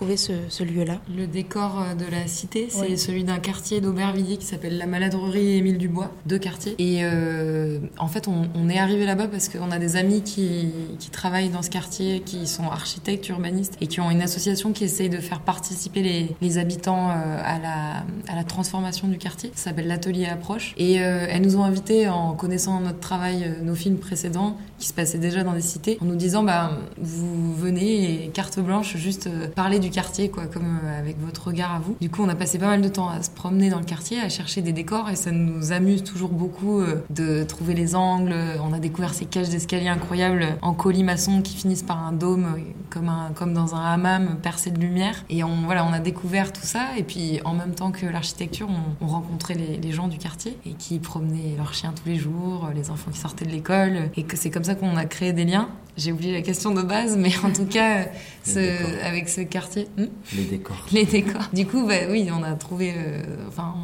euh, 0.03 0.17
ce, 0.17 0.33
ce 0.49 0.63
lieu-là 0.65 1.01
Le 1.17 1.27
décor 1.27 1.85
de 1.99 2.05
la 2.11 2.27
cité, 2.27 2.69
c'est 2.71 2.97
celui 2.97 3.25
d'un 3.25 3.39
quartier 3.39 3.81
d'Aubervilliers 3.81 4.37
qui 4.37 4.47
s'appelle 4.47 4.79
la 4.79 4.87
Maladrerie 4.87 5.57
Émile 5.57 5.79
Dubois, 5.79 6.11
deux 6.27 6.39
quartiers. 6.39 6.75
Et 6.79 7.01
euh, 7.03 7.79
en 7.99 8.09
fait, 8.09 8.29
on, 8.29 8.49
on 8.55 8.69
est 8.69 8.79
arrivé 8.79 9.07
là-bas 9.07 9.29
parce 9.29 9.49
qu'on 9.49 9.71
a 9.71 9.79
des 9.79 9.97
amis 9.97 10.23
qui, 10.23 10.71
qui 10.99 11.11
travaillent 11.11 11.49
dans 11.51 11.63
ce 11.63 11.71
quartier, 11.71 12.21
qui 12.21 12.47
sont 12.47 12.65
architectes, 12.65 13.29
urbanistes 13.29 13.77
et 13.81 13.87
qui 13.87 14.01
ont 14.01 14.11
une 14.11 14.23
association 14.23 14.73
qui 14.73 14.85
essaye 14.85 15.09
de 15.09 15.19
faire 15.19 15.41
participer 15.41 16.03
les, 16.03 16.37
les 16.41 16.59
habitants 16.59 17.11
euh, 17.11 17.41
à, 17.43 17.59
la, 17.59 18.33
à 18.33 18.37
la 18.37 18.45
transformation 18.45 19.09
du 19.09 19.19
quartier. 19.19 19.51
Ça 19.55 19.71
s'appelle 19.71 19.87
l'atelier 19.87 20.27
Approche. 20.27 20.75
Et 20.77 21.01
euh, 21.01 21.27
elles 21.29 21.43
nous 21.43 21.57
ont 21.57 21.65
invités 21.65 22.09
en 22.09 22.35
connaissant 22.35 22.81
notre 22.81 23.01
travail, 23.01 23.57
nos 23.63 23.75
films 23.75 23.99
précédents 23.99 24.57
qui 24.79 24.87
se 24.89 24.93
passaient 24.93 25.19
déjà 25.19 25.43
dans 25.43 25.53
des 25.55 25.61
cités, 25.61 25.99
en 26.01 26.05
nous 26.05 26.17
disant 26.17 26.43
bah, 26.43 26.71
vous 26.99 27.55
venez 27.55 28.25
et 28.25 28.29
carte 28.29 28.61
blanche, 28.61 28.97
juste 28.97 29.29
parler 29.55 29.79
du 29.79 29.88
quartier, 29.91 30.29
quoi, 30.29 30.47
comme 30.47 30.81
avec 30.99 31.21
votre 31.21 31.49
regard 31.49 31.75
à 31.75 31.79
vous. 31.79 31.97
Du 32.01 32.11
coup, 32.11 32.23
on 32.23 32.29
a 32.29 32.35
passé 32.35 32.59
pas 32.59 32.67
mal 32.67 32.83
de 32.83 32.89
temps 32.89 33.09
à 33.09 33.23
se 33.23 33.31
promener 33.31 33.71
dans 33.71 33.79
le 33.79 33.85
quartier, 33.85 34.21
à 34.21 34.29
chercher 34.29 34.63
des 34.63 34.73
décors, 34.73 35.09
et 35.11 35.17
ça 35.17 35.31
nous 35.31 35.73
amuse 35.73 36.03
toujours 36.05 36.31
beaucoup 36.31 36.83
de 37.11 37.45
trouver 37.45 37.75
les 37.75 37.95
angles. 37.95 38.35
On 38.63 38.73
a 38.73 38.79
découvert 38.79 39.15
ces 39.15 39.25
cages 39.25 39.49
d'escalier 39.49 39.89
incroyables 39.89 40.47
en 40.63 40.75
colimaçon 40.75 41.43
qui 41.43 41.57
finissent 41.57 41.83
par 41.83 42.05
un 42.05 42.13
dôme, 42.13 42.57
comme, 42.91 43.09
un, 43.09 43.31
comme 43.35 43.55
dans 43.55 43.75
un 43.75 43.85
hammam 43.85 44.37
percé 44.43 44.71
de 44.71 44.81
lumière. 44.81 45.25
Et 45.31 45.45
on, 45.45 45.63
voilà, 45.65 45.85
on 45.85 45.93
a 45.93 46.01
découvert 46.01 46.53
tout 46.53 46.65
ça, 46.65 46.97
et 46.97 47.03
puis 47.03 47.41
en 47.45 47.55
même 47.55 47.75
temps 47.75 47.91
que 47.91 48.07
l'architecture, 48.07 48.69
on, 48.71 49.05
on 49.05 49.09
rencontrait 49.09 49.55
les, 49.55 49.77
les, 49.77 49.93
gens 49.93 50.09
du 50.09 50.19
quartier, 50.19 50.57
et 50.67 50.73
qui 50.73 50.99
promenaient 50.99 51.55
leurs 51.57 51.75
chiens 51.75 51.93
tous 51.93 52.09
les 52.09 52.17
jours, 52.17 52.69
les 52.75 52.91
enfants 52.91 53.11
qui 53.11 53.19
sortaient 53.19 53.45
de 53.45 53.51
l'école, 53.51 54.11
et 54.17 54.23
que 54.25 54.37
c'est 54.37 54.51
comme 54.51 54.65
ça 54.65 54.75
qu'on 54.75 54.97
a 54.97 55.05
créé 55.05 55.33
des 55.33 55.45
liens. 55.45 55.69
J'ai 55.99 56.13
oublié 56.13 56.33
la 56.33 56.43
question 56.43 56.73
de 56.73 56.81
base, 56.81 57.17
mais 57.17 57.33
en 57.43 57.53
tout 57.53 57.67
cas, 57.67 58.07
ce, 58.45 59.05
avec 59.05 59.29
ce 59.29 59.41
quartier. 59.41 59.89
Hmm 59.97 60.07
les 60.37 60.45
décors. 60.45 60.87
Les 60.93 61.05
décors. 61.05 61.49
Du 61.53 61.67
coup, 61.67 61.87
bah, 61.87 62.07
oui, 62.09 62.29
on 62.33 62.45
a 62.45 62.53
trouvé. 62.53 62.95
Euh, 62.97 63.23
enfin, 63.49 63.75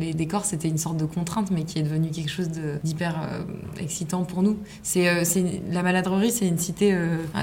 les 0.00 0.14
décors 0.14 0.44
c'était 0.44 0.68
une 0.68 0.78
sorte 0.78 0.96
de 0.96 1.04
contrainte, 1.04 1.50
mais 1.50 1.64
qui 1.64 1.78
est 1.78 1.82
devenu 1.82 2.10
quelque 2.10 2.30
chose 2.30 2.48
d'hyper 2.82 3.44
excitant 3.78 4.24
pour 4.24 4.42
nous. 4.42 4.58
C'est 4.82 5.24
la 5.70 5.82
maladrerie, 5.82 6.30
c'est 6.30 6.48
une 6.48 6.58
cité, 6.58 6.96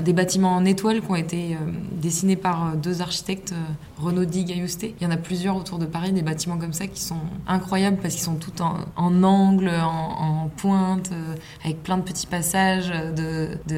des 0.04 0.14
bâtiments 0.14 0.56
en 0.56 0.66
étoiles 0.66 1.02
qui 1.02 1.12
ont 1.12 1.16
été 1.16 1.58
dessinés 2.02 2.36
par 2.36 2.76
deux 2.76 3.02
architectes, 3.02 3.54
Renaud 4.00 4.26
Dig 4.26 4.52
et 4.52 4.56
Il 4.58 5.04
y 5.04 5.06
en 5.06 5.12
a 5.12 5.18
plusieurs 5.18 5.56
autour 5.56 5.80
de 5.80 5.86
Paris, 5.86 6.12
des 6.12 6.22
bâtiments 6.22 6.58
comme 6.58 6.74
ça 6.74 6.88
qui 6.88 7.02
sont 7.02 7.20
incroyables 7.48 7.98
parce 7.98 8.14
qu'ils 8.14 8.24
sont 8.24 8.36
tout 8.36 8.62
en, 8.62 8.76
en 8.96 9.24
angle, 9.24 9.70
en, 9.70 10.50
pointe, 10.56 11.12
avec 11.64 11.84
plein 11.84 11.98
de 11.98 12.04
petits 12.04 12.28
passages. 12.28 12.92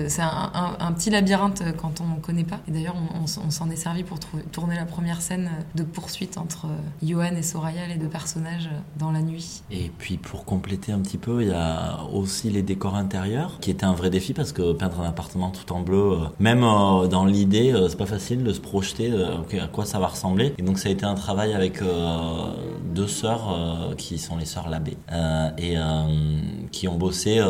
C'est 0.07 0.21
un, 0.21 0.91
petit 0.93 1.09
labyrinthe 1.09 1.63
quand 1.77 2.01
on 2.01 2.15
ne 2.15 2.19
connaît 2.19 2.43
pas. 2.43 2.59
Et 2.67 2.71
d'ailleurs, 2.71 2.95
on, 3.15 3.23
on 3.23 3.51
s'en 3.51 3.69
est 3.69 3.75
servi 3.75 4.03
pour 4.03 4.19
tourner 4.51 4.75
la 4.75 4.85
première 4.85 5.21
scène 5.21 5.49
de 5.75 5.83
poursuite 5.83 6.37
entre 6.37 6.67
Johan 7.03 7.35
et 7.35 7.43
Soraya, 7.43 7.87
les 7.87 7.95
deux 7.95 8.07
personnages, 8.07 8.68
dans 8.97 9.11
la 9.11 9.21
nuit. 9.21 9.63
Et 9.71 9.91
puis 9.97 10.17
pour 10.17 10.45
compléter 10.45 10.91
un 10.91 10.99
petit 10.99 11.17
peu, 11.17 11.41
il 11.41 11.49
y 11.49 11.53
a 11.53 11.99
aussi 12.13 12.49
les 12.49 12.61
décors 12.61 12.95
intérieurs, 12.95 13.57
qui 13.59 13.71
étaient 13.71 13.85
un 13.85 13.93
vrai 13.93 14.09
défi 14.09 14.33
parce 14.33 14.51
que 14.51 14.73
peindre 14.73 15.01
un 15.01 15.07
appartement 15.07 15.51
tout 15.51 15.71
en 15.73 15.81
bleu, 15.81 16.13
euh, 16.13 16.17
même 16.39 16.63
euh, 16.63 17.07
dans 17.07 17.25
l'idée, 17.25 17.71
euh, 17.71 17.87
c'est 17.89 17.97
pas 17.97 18.05
facile 18.05 18.43
de 18.43 18.53
se 18.53 18.59
projeter 18.59 19.11
à 19.61 19.67
quoi 19.67 19.85
ça 19.85 19.99
va 19.99 20.07
ressembler. 20.07 20.53
Et 20.57 20.61
donc 20.61 20.79
ça 20.79 20.89
a 20.89 20.91
été 20.91 21.05
un 21.05 21.15
travail 21.15 21.53
avec 21.53 21.81
deux 22.93 23.07
sœurs 23.07 23.93
qui 23.97 24.17
sont 24.17 24.37
les 24.37 24.45
sœurs 24.45 24.69
Labbé 24.69 24.97
et 25.57 25.75
qui 26.71 26.87
ont 26.87 26.97
bossé 26.97 27.41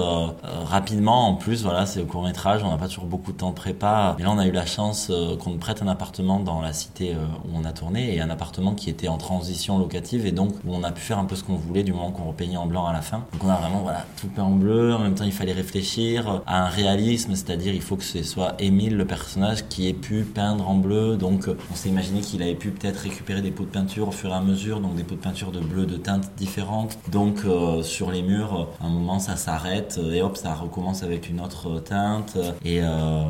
rapidement. 0.66 1.30
En 1.30 1.36
plus, 1.36 1.64
voilà, 1.64 1.86
c'est 1.86 2.00
le 2.00 2.06
court 2.06 2.24
métrage, 2.24 2.64
on 2.64 2.70
n'a 2.70 2.78
pas 2.78 2.88
toujours 2.88 3.06
beaucoup 3.06 3.32
de 3.32 3.38
temps 3.38 3.50
de 3.50 3.56
prépa. 3.56 4.16
Et 4.20 4.24
là, 4.24 4.32
on 4.32 4.38
a 4.38 4.48
eu 4.48 4.52
la 4.52 4.66
chance 4.66 5.12
qu'on 5.40 5.52
nous 5.52 5.58
prête 5.58 5.82
un 5.82 5.88
appartement 5.88 6.40
dans 6.40 6.62
la 6.62 6.74
cité 6.74 7.16
où 7.16 7.58
on 7.58 7.66
a 7.66 7.72
tourné 7.72 8.16
et 8.16 8.22
un 8.22 8.30
appartement 8.30 8.74
qui 8.74 8.90
était 8.90 9.08
en 9.08 9.18
transition 9.18 9.78
locative 9.78 10.26
et 10.26 10.32
donc 10.32 10.54
où 10.66 10.74
on 10.74 10.84
a 10.84 10.92
pu 10.92 11.09
un 11.18 11.26
peu 11.26 11.36
ce 11.36 11.44
qu'on 11.44 11.56
voulait 11.56 11.84
du 11.84 11.94
moment 11.94 12.12
qu'on 12.12 12.26
repeignait 12.26 12.58
en 12.58 12.68
blanc 12.68 12.86
à 12.86 12.94
la 12.94 13.02
fin. 13.02 13.24
Donc 13.34 13.44
on 13.44 13.50
a 13.50 13.56
vraiment 13.56 13.80
voilà 13.80 14.06
tout 14.20 14.28
peint 14.28 14.44
en 14.44 14.52
bleu. 14.52 14.94
En 14.94 15.00
même 15.00 15.16
temps, 15.16 15.24
il 15.24 15.32
fallait 15.32 15.54
réfléchir 15.54 16.42
à 16.46 16.66
un 16.66 16.70
réalisme, 16.70 17.36
c'est-à-dire 17.36 17.74
il 17.74 17.82
faut 17.82 17.96
que 17.96 18.04
ce 18.04 18.24
soit 18.24 18.56
Émile 18.60 18.98
le 18.98 19.06
personnage 19.06 19.68
qui 19.68 19.88
ait 19.88 19.94
pu 19.94 20.24
peindre 20.24 20.70
en 20.70 20.76
bleu. 20.76 21.18
Donc 21.18 21.50
on 21.72 21.76
s'est 21.76 21.90
imaginé 21.90 22.22
qu'il 22.22 22.42
avait 22.44 22.56
pu 22.56 22.72
peut-être 22.72 22.98
récupérer 22.98 23.42
des 23.42 23.52
pots 23.52 23.64
de 23.64 23.70
peinture 23.70 24.10
au 24.10 24.12
fur 24.12 24.30
et 24.30 24.34
à 24.34 24.42
mesure, 24.42 24.80
donc 24.80 24.96
des 24.96 25.04
pots 25.04 25.16
de 25.16 25.22
peinture 25.22 25.52
de 25.52 25.60
bleu 25.60 25.86
de 25.86 25.98
teintes 25.98 26.32
différentes. 26.38 26.98
Donc 27.12 27.40
euh, 27.46 27.84
sur 27.84 28.12
les 28.12 28.22
murs, 28.22 28.68
à 28.82 28.86
un 28.86 28.90
moment 28.90 29.20
ça 29.20 29.36
s'arrête 29.36 30.00
et 30.12 30.22
hop 30.22 30.38
ça 30.38 30.54
recommence 30.54 31.04
avec 31.04 31.30
une 31.30 31.42
autre 31.42 31.80
teinte 31.80 32.38
et 32.64 32.80
euh, 32.82 33.24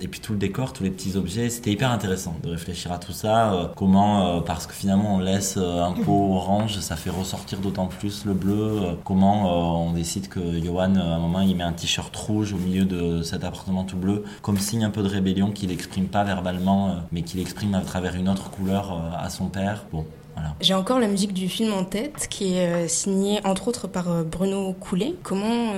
et 0.00 0.08
puis 0.08 0.20
tout 0.20 0.32
le 0.32 0.38
décor, 0.38 0.72
tous 0.72 0.84
les 0.84 0.90
petits 0.90 1.16
objets. 1.16 1.50
C'était 1.50 1.72
hyper 1.72 1.90
intéressant 1.90 2.34
de 2.42 2.50
réfléchir 2.50 2.92
à 2.92 2.98
tout 2.98 3.12
ça. 3.12 3.52
Euh, 3.52 3.66
comment 3.74 4.40
parce 4.42 4.66
que 4.66 4.74
finalement 4.74 5.16
on 5.16 5.18
laisse 5.18 5.56
un 5.56 5.92
pot 5.92 6.34
orange, 6.34 6.78
ça 6.78 6.96
fait 6.96 7.10
ressortir 7.24 7.58
d'autant 7.58 7.86
plus 7.86 8.24
le 8.24 8.32
bleu. 8.32 8.98
comment 9.04 9.86
on 9.86 9.92
décide 9.92 10.28
que 10.28 10.40
Johan 10.62 10.94
à 10.96 11.16
un 11.16 11.18
moment 11.18 11.40
il 11.40 11.56
met 11.56 11.64
un 11.64 11.72
t-shirt 11.72 12.14
rouge 12.14 12.52
au 12.52 12.58
milieu 12.58 12.84
de 12.84 13.22
cet 13.22 13.44
appartement 13.44 13.84
tout 13.84 13.96
bleu 13.96 14.24
comme 14.42 14.58
signe 14.58 14.84
un 14.84 14.90
peu 14.90 15.02
de 15.02 15.08
rébellion 15.08 15.50
qu'il 15.50 15.70
n'exprime 15.70 16.06
pas 16.06 16.24
verbalement 16.24 16.96
mais 17.12 17.22
qu'il 17.22 17.40
exprime 17.40 17.74
à 17.74 17.80
travers 17.80 18.14
une 18.14 18.28
autre 18.28 18.50
couleur 18.50 18.92
à 19.18 19.28
son 19.30 19.46
père. 19.46 19.84
Bon, 19.92 20.04
voilà. 20.34 20.54
J'ai 20.60 20.74
encore 20.74 21.00
la 21.00 21.08
musique 21.08 21.32
du 21.32 21.48
film 21.48 21.72
en 21.72 21.84
tête, 21.84 22.26
qui 22.28 22.54
est 22.54 22.88
signée 22.88 23.40
entre 23.44 23.68
autres 23.68 23.88
par 23.88 24.24
Bruno 24.24 24.72
Coulet. 24.72 25.14
Comment 25.22 25.72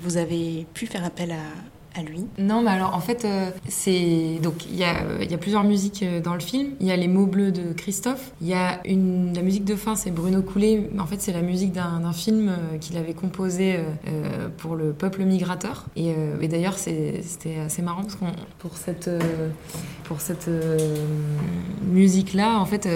vous 0.00 0.16
avez 0.16 0.66
pu 0.74 0.86
faire 0.86 1.04
appel 1.04 1.32
à, 1.32 1.71
Non, 2.38 2.62
mais 2.62 2.70
alors 2.70 2.94
en 2.94 3.00
fait, 3.00 3.24
euh, 3.24 3.50
c'est 3.68 4.38
donc 4.42 4.66
il 4.66 4.76
y, 4.76 4.84
a, 4.84 4.96
a 5.00 5.38
plusieurs 5.38 5.64
musiques 5.64 6.02
euh, 6.02 6.20
dans 6.20 6.34
le 6.34 6.40
film. 6.40 6.70
Il 6.80 6.86
y 6.86 6.90
a 6.90 6.96
les 6.96 7.08
mots 7.08 7.26
bleus 7.26 7.52
de 7.52 7.72
Christophe. 7.72 8.32
Il 8.40 8.48
y 8.48 8.54
a 8.54 8.80
une 8.86 9.34
la 9.34 9.42
musique 9.42 9.64
de 9.64 9.76
fin, 9.76 9.94
c'est 9.94 10.10
Bruno 10.10 10.42
Coulet. 10.42 10.90
En 10.98 11.06
fait, 11.06 11.20
c'est 11.20 11.32
la 11.32 11.42
musique 11.42 11.72
d'un 11.72 12.12
film 12.12 12.48
euh, 12.48 12.78
qu'il 12.78 12.96
avait 12.96 13.14
composé 13.14 13.78
pour 14.58 14.76
le 14.76 14.92
peuple 14.92 15.22
migrateur. 15.24 15.86
Et, 15.96 16.14
d'ailleurs, 16.48 16.76
c'était 16.78 17.58
assez 17.64 17.82
marrant 17.82 18.02
parce 18.02 18.16
qu'on 18.16 18.32
pour 18.58 18.76
cette 18.76 19.10
pour 20.04 20.20
cette 20.20 20.50
musique 21.90 22.34
là, 22.34 22.58
en 22.58 22.66
fait, 22.66 22.88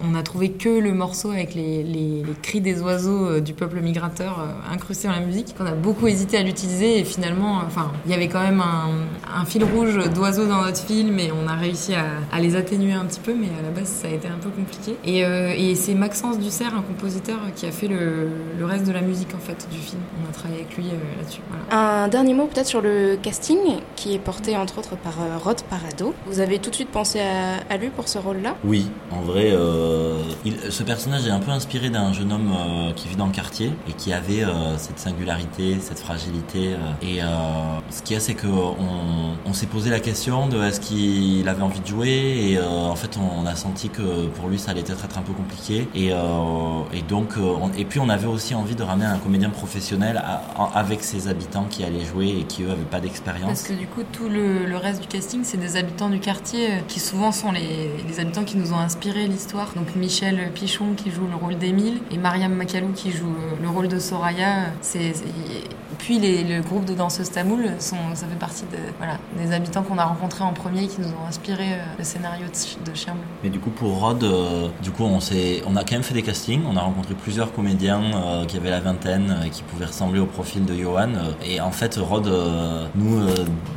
on 0.00 0.14
a 0.14 0.22
trouvé 0.22 0.52
que 0.52 0.68
le 0.68 0.92
morceau 0.92 1.30
avec 1.30 1.54
les, 1.54 1.82
les, 1.82 2.22
cris 2.42 2.60
des 2.60 2.80
oiseaux 2.80 3.40
du 3.40 3.54
peuple 3.54 3.80
migrateur 3.80 4.44
incrusté 4.70 5.08
dans 5.08 5.14
la 5.14 5.20
musique. 5.20 5.54
On 5.58 5.66
a 5.66 5.72
beaucoup 5.72 6.06
hésité 6.06 6.36
à 6.36 6.42
l'utiliser 6.42 6.98
et 6.98 7.04
finalement, 7.04 7.60
enfin 7.66 7.92
il 8.04 8.10
y 8.10 8.14
avait 8.14 8.28
quand 8.28 8.42
même 8.42 8.62
un, 8.62 9.44
fil 9.44 9.64
rouge 9.64 9.98
d'oiseaux 10.14 10.46
dans 10.46 10.62
notre 10.62 10.82
film 10.84 11.18
et 11.18 11.32
on 11.32 11.48
a 11.48 11.54
réussi 11.54 11.94
à, 11.94 12.40
les 12.40 12.56
atténuer 12.56 12.92
un 12.92 13.04
petit 13.04 13.20
peu, 13.20 13.34
mais 13.34 13.48
à 13.58 13.62
la 13.62 13.70
base 13.70 13.88
ça 13.88 14.08
a 14.08 14.10
été 14.10 14.28
un 14.28 14.38
peu 14.40 14.50
compliqué. 14.50 14.96
Et, 15.04 15.24
euh, 15.24 15.74
c'est 15.74 15.94
Maxence 15.94 16.38
Dussert, 16.38 16.74
un 16.74 16.82
compositeur, 16.82 17.38
qui 17.54 17.66
a 17.66 17.72
fait 17.72 17.88
le, 17.88 18.30
reste 18.64 18.86
de 18.86 18.92
la 18.92 19.00
musique 19.00 19.34
en 19.34 19.38
fait 19.38 19.66
du 19.70 19.78
film. 19.78 20.00
On 20.24 20.28
a 20.28 20.32
travaillé 20.32 20.60
avec 20.60 20.76
lui 20.76 20.86
euh, 20.86 21.18
là-dessus. 21.18 21.40
Un 21.70 22.08
dernier 22.08 22.34
mot 22.34 22.46
peut-être 22.46 22.66
sur 22.66 22.80
le 22.80 23.16
casting 23.20 23.58
qui 23.96 24.14
est 24.14 24.18
porté 24.18 24.56
entre 24.56 24.78
autres 24.78 24.96
par 24.96 25.20
euh, 25.20 25.38
Rod 25.38 25.60
Parado. 25.62 26.14
Vous 26.26 26.40
avez 26.40 26.58
tout 26.58 26.70
de 26.70 26.74
suite 26.74 26.90
pensé 26.90 27.20
à, 27.20 27.76
lui 27.76 27.88
pour 27.88 28.08
ce 28.08 28.18
rôle-là? 28.18 28.54
Oui, 28.64 28.88
en 29.10 29.22
vrai, 29.22 29.52
ce 30.68 30.82
personnage 30.82 31.26
est 31.26 31.30
un 31.30 31.40
peu 31.40 31.50
inspiré 31.50 31.88
d'un 31.88 32.12
jeune 32.12 32.32
homme 32.32 32.52
qui 32.94 33.08
vit 33.08 33.16
dans 33.16 33.26
le 33.26 33.32
quartier 33.32 33.72
et 33.88 33.92
qui 33.92 34.12
avait 34.12 34.44
cette 34.76 34.98
singularité, 34.98 35.78
cette 35.80 35.98
fragilité 35.98 36.76
et 37.02 37.20
ce 37.90 38.02
qu'il 38.02 38.14
y 38.14 38.16
a, 38.16 38.20
c'est 38.20 38.34
qu'on 38.34 38.76
on, 39.44 39.52
s'est 39.52 39.66
posé 39.66 39.90
la 39.90 40.00
question 40.00 40.46
de 40.46 40.62
est-ce 40.62 40.80
qu'il 40.80 41.48
avait 41.48 41.62
envie 41.62 41.80
de 41.80 41.86
jouer 41.86 42.08
et 42.08 42.58
euh, 42.58 42.64
en 42.64 42.94
fait 42.94 43.18
on 43.18 43.44
a 43.46 43.56
senti 43.56 43.88
que 43.88 44.26
pour 44.28 44.48
lui 44.48 44.58
ça 44.58 44.70
allait 44.70 44.80
être 44.80 45.18
un 45.18 45.22
peu 45.22 45.32
compliqué 45.32 45.88
et, 45.94 46.12
euh, 46.12 46.16
donc 47.08 47.36
euh, 47.36 47.56
et 47.76 47.84
puis 47.84 47.98
on 47.98 48.08
avait 48.08 48.28
aussi 48.28 48.54
envie 48.54 48.76
de 48.76 48.82
ramener 48.82 49.06
un 49.06 49.18
comédien 49.18 49.50
professionnel 49.50 50.22
avec 50.74 51.02
ses 51.02 51.28
habitants 51.28 51.66
qui 51.68 51.82
allaient 51.84 52.04
jouer 52.04 52.28
et 52.28 52.44
qui 52.44 52.62
eux 52.62 52.68
n'avaient 52.68 52.82
pas 52.82 53.00
d'expérience. 53.00 53.46
Parce 53.46 53.62
que 53.64 53.72
du 53.72 53.86
coup 53.86 54.02
tout 54.12 54.28
le, 54.28 54.76
reste 54.76 55.02
du 55.02 55.08
casting 55.08 55.40
c'est 55.42 55.58
des 55.58 55.76
habitants 55.76 56.08
du 56.08 56.20
quartier 56.20 56.68
qui 56.88 57.00
souvent 57.00 57.32
sont 57.32 57.52
les, 57.52 57.90
les 58.08 58.20
habitants 58.20 58.44
qui 58.44 58.56
nous 58.56 58.72
ont 58.72 58.78
inspiré 58.78 59.26
l'histoire. 59.26 59.72
Donc 59.74 59.94
Michel 59.96 60.52
Pichon 60.54 60.94
qui 60.96 61.10
joue 61.10 61.26
le 61.26 61.36
rôle 61.36 61.58
d'Émile 61.58 62.00
et 62.10 62.18
Mariam 62.18 62.54
Macalou 62.54 62.92
qui 62.94 63.10
joue 63.10 63.34
le 63.60 63.68
rôle 63.68 63.88
de 63.88 63.98
Soraya. 63.98 64.66
C'est 64.80 65.12
puis 66.00 66.18
le 66.18 66.60
groupe 66.62 66.84
de 66.84 66.94
danseuses 66.94 67.30
tamoules 67.30 67.70
ça 67.78 67.96
fait 68.26 68.38
partie 68.38 68.64
de, 68.64 69.40
des 69.42 69.52
habitants 69.52 69.82
qu'on 69.82 69.98
a 69.98 70.04
rencontrés 70.04 70.44
en 70.44 70.52
premier 70.52 70.86
qui 70.86 71.00
nous 71.00 71.08
ont 71.08 71.26
inspiré 71.28 71.72
euh, 71.72 71.84
le 71.98 72.04
scénario 72.04 72.46
de, 72.46 72.90
Bleu. 72.90 73.14
Mais 73.44 73.50
du 73.50 73.58
coup, 73.58 73.70
pour 73.70 74.00
Rod, 74.00 74.22
euh, 74.22 74.68
du 74.82 74.90
coup, 74.90 75.04
on, 75.04 75.18
on 75.18 75.76
a 75.76 75.84
quand 75.84 75.92
même 75.92 76.02
fait 76.02 76.14
des 76.14 76.22
castings. 76.22 76.62
On 76.70 76.76
a 76.76 76.80
rencontré 76.80 77.14
plusieurs 77.14 77.52
comédiens 77.52 78.02
euh, 78.14 78.44
qui 78.46 78.56
avaient 78.56 78.70
la 78.70 78.80
vingtaine 78.80 79.36
et 79.44 79.50
qui 79.50 79.62
pouvaient 79.62 79.86
ressembler 79.86 80.20
au 80.20 80.26
profil 80.26 80.64
de 80.64 80.74
Johan. 80.74 81.10
et 81.44 81.60
en 81.60 81.70
fait, 81.70 81.96
Rod, 81.96 82.30
nous, 82.94 83.26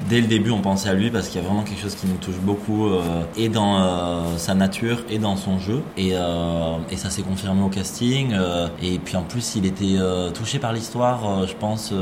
dès 0.09 0.21
le 0.21 0.27
début, 0.27 0.51
on 0.51 0.61
pensait 0.61 0.89
à 0.89 0.93
lui 0.93 1.11
parce 1.11 1.27
qu'il 1.27 1.41
y 1.41 1.43
a 1.43 1.47
vraiment 1.47 1.63
quelque 1.63 1.81
chose 1.81 1.95
qui 1.95 2.07
nous 2.07 2.17
touche 2.17 2.39
beaucoup 2.41 2.89
et 3.37 3.49
dans 3.49 4.37
sa 4.37 4.53
nature 4.53 5.03
et 5.09 5.19
dans 5.19 5.35
son 5.35 5.59
jeu. 5.59 5.81
Et 5.97 6.13
ça 6.13 7.09
s'est 7.09 7.21
confirmé 7.21 7.61
au 7.63 7.69
casting. 7.69 8.35
et 8.81 8.99
puis 8.99 9.17
en 9.17 9.23
plus, 9.23 9.55
il 9.55 9.65
était 9.65 9.97
touché 10.33 10.59
par 10.59 10.73
l'histoire, 10.73 11.45
je 11.47 11.53
pense, 11.53 11.93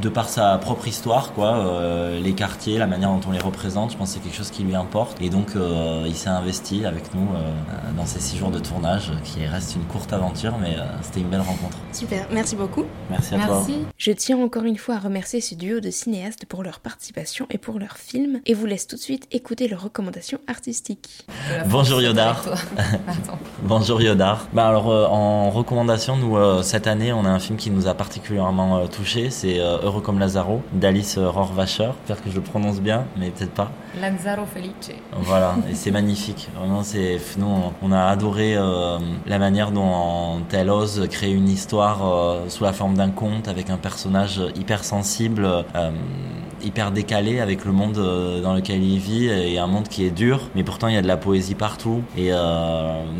de 0.00 0.08
par 0.08 0.28
sa 0.28 0.58
propre 0.58 0.88
histoire, 0.88 1.32
quoi, 1.32 1.56
euh, 1.56 2.20
les 2.20 2.32
quartiers, 2.32 2.78
la 2.78 2.86
manière 2.86 3.10
dont 3.10 3.20
on 3.28 3.30
les 3.30 3.38
représente. 3.38 3.92
Je 3.92 3.96
pense 3.96 4.08
que 4.08 4.14
c'est 4.14 4.20
quelque 4.20 4.36
chose 4.36 4.50
qui 4.50 4.62
lui 4.62 4.74
importe. 4.74 5.20
Et 5.20 5.30
donc, 5.30 5.56
euh, 5.56 6.04
il 6.06 6.14
s'est 6.14 6.28
investi 6.28 6.84
avec 6.84 7.14
nous 7.14 7.28
euh, 7.34 7.52
dans 7.96 8.06
ces 8.06 8.20
six 8.20 8.36
jours 8.36 8.50
de 8.50 8.58
tournage, 8.58 9.12
qui 9.24 9.46
reste 9.46 9.76
une 9.76 9.84
courte 9.84 10.12
aventure, 10.12 10.58
mais 10.60 10.76
c'était 11.02 11.20
une 11.20 11.28
belle 11.28 11.40
rencontre. 11.40 11.76
Super, 11.92 12.26
merci 12.30 12.56
beaucoup. 12.56 12.84
Merci 13.10 13.34
à 13.34 13.38
merci. 13.38 13.72
toi. 13.72 13.92
Je 13.96 14.12
tiens 14.12 14.38
encore 14.38 14.64
une 14.64 14.76
fois 14.76 14.96
à 14.96 14.98
remercier 14.98 15.40
ce 15.40 15.54
duo 15.54 15.80
de 15.80 15.90
cinéastes 15.90 16.44
pour 16.46 16.62
leur 16.62 16.80
participation 16.80 17.46
et 17.50 17.58
pour 17.58 17.78
leur 17.78 17.96
film, 17.96 18.40
et 18.46 18.54
vous 18.54 18.66
laisse 18.66 18.86
tout 18.86 18.96
de 18.96 19.00
suite 19.00 19.26
écouter 19.30 19.68
leurs 19.68 19.82
recommandations 19.82 20.38
artistiques. 20.48 21.26
Bonjour 21.66 22.02
Yodar. 22.02 22.44
Bonjour 23.62 24.02
Yodar. 24.02 24.48
Bah 24.52 24.68
alors, 24.68 24.88
en 24.88 25.50
recommandation, 25.50 26.16
nous 26.16 26.36
cette 26.62 26.86
année, 26.86 27.12
on 27.12 27.24
a 27.24 27.30
un 27.30 27.38
film 27.38 27.56
qui 27.56 27.70
nous 27.70 27.86
a 27.86 27.94
particulièrement 27.94 28.86
touché, 28.94 29.30
c'est 29.30 29.58
Heureux 29.58 30.00
comme 30.00 30.18
Lazaro 30.18 30.62
d'Alice 30.72 31.18
Rohrwacher. 31.18 31.90
J'espère 32.00 32.22
que 32.22 32.30
je 32.30 32.36
le 32.36 32.42
prononce 32.42 32.80
bien, 32.80 33.06
mais 33.16 33.30
peut-être 33.30 33.52
pas. 33.52 33.70
Lazzaro 34.00 34.44
Felice. 34.46 34.92
Voilà, 35.12 35.56
et 35.70 35.74
c'est 35.74 35.90
magnifique. 35.90 36.48
Vraiment, 36.56 36.82
c'est 36.82 37.18
nous, 37.38 37.72
on 37.82 37.92
a 37.92 38.04
adoré 38.06 38.56
euh, 38.56 38.98
la 39.26 39.38
manière 39.38 39.70
dont 39.70 40.42
elle 40.52 40.70
ose 40.70 41.06
créer 41.10 41.32
une 41.32 41.48
histoire 41.48 42.06
euh, 42.06 42.48
sous 42.48 42.64
la 42.64 42.72
forme 42.72 42.94
d'un 42.94 43.10
conte 43.10 43.48
avec 43.48 43.70
un 43.70 43.76
personnage 43.76 44.40
hyper 44.56 44.84
sensible. 44.84 45.44
Euh, 45.44 45.90
hyper 46.64 46.90
décalé 46.90 47.40
avec 47.40 47.64
le 47.64 47.72
monde 47.72 47.94
dans 48.42 48.54
lequel 48.54 48.82
il 48.82 48.98
vit 48.98 49.26
et 49.26 49.58
un 49.58 49.66
monde 49.66 49.88
qui 49.88 50.04
est 50.04 50.10
dur, 50.10 50.50
mais 50.54 50.64
pourtant 50.64 50.88
il 50.88 50.94
y 50.94 50.96
a 50.96 51.02
de 51.02 51.06
la 51.06 51.16
poésie 51.16 51.54
partout 51.54 52.02
et 52.16 52.30